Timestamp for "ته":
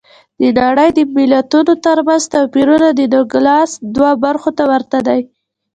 4.57-4.63